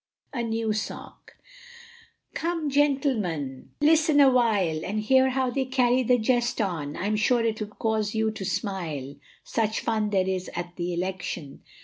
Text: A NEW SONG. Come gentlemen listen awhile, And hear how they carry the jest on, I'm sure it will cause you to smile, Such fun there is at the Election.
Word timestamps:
A 0.33 0.41
NEW 0.41 0.73
SONG. 0.73 1.13
Come 2.33 2.71
gentlemen 2.71 3.69
listen 3.81 4.19
awhile, 4.19 4.83
And 4.83 4.99
hear 4.99 5.29
how 5.29 5.51
they 5.51 5.65
carry 5.65 6.01
the 6.01 6.17
jest 6.17 6.59
on, 6.59 6.97
I'm 6.97 7.15
sure 7.15 7.43
it 7.45 7.59
will 7.61 7.67
cause 7.67 8.15
you 8.15 8.31
to 8.31 8.43
smile, 8.43 9.13
Such 9.43 9.81
fun 9.81 10.09
there 10.09 10.27
is 10.27 10.49
at 10.55 10.75
the 10.75 10.95
Election. 10.95 11.61